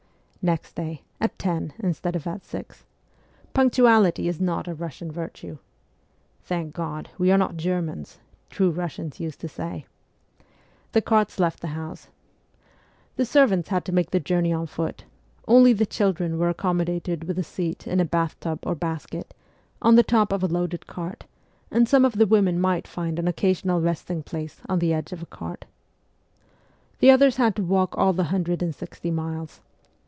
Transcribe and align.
Next 0.43 0.73
day, 0.73 1.03
at 1.19 1.37
ten 1.37 1.71
instead 1.77 2.15
of 2.15 2.25
at 2.25 2.43
six 2.43 2.83
punctuality 3.53 4.27
is 4.27 4.41
not 4.41 4.67
a 4.67 4.73
Russian 4.73 5.11
virtue(' 5.11 5.59
Thank 6.49 6.73
God, 6.73 7.11
we 7.19 7.31
are 7.31 7.37
not 7.37 7.57
Germans,' 7.57 8.17
true 8.49 8.71
Russians 8.71 9.19
used 9.19 9.39
to 9.41 9.47
say), 9.47 9.85
the 10.93 11.01
carts 11.03 11.39
left 11.39 11.59
the 11.59 11.77
house. 11.77 12.07
The 13.17 13.23
servants 13.25 13.69
had 13.69 13.85
to 13.85 13.91
make 13.91 14.09
the 14.09 14.19
journey 14.19 14.51
on 14.51 14.65
foot; 14.65 15.03
only 15.47 15.73
the 15.73 15.85
children 15.85 16.39
were 16.39 16.49
accommodated 16.49 17.25
with 17.25 17.37
a 17.37 17.43
seat 17.43 17.85
in 17.85 17.99
a 17.99 18.03
bath 18.03 18.35
CHILDHOOD 18.41 18.61
47 18.61 18.61
tub 18.63 18.67
or 18.71 18.75
basket, 18.75 19.33
on 19.79 19.93
the 19.93 20.01
top 20.01 20.31
of 20.31 20.41
a 20.41 20.47
loaded 20.47 20.87
cart, 20.87 21.25
and 21.69 21.87
some 21.87 22.03
of 22.03 22.13
the 22.13 22.25
women 22.25 22.59
might 22.59 22.87
find 22.87 23.19
an 23.19 23.27
occasional 23.27 23.79
resting 23.79 24.23
place 24.23 24.59
on 24.67 24.79
the 24.79 24.89
ledge 24.89 25.11
of 25.11 25.21
a 25.21 25.27
cart. 25.27 25.65
The 26.97 27.11
others 27.11 27.35
had 27.37 27.55
to 27.57 27.63
walk 27.63 27.95
all 27.95 28.11
the 28.13 28.23
hundred 28.33 28.63
and 28.63 28.73
sixty 28.73 29.11
miles. 29.11 29.61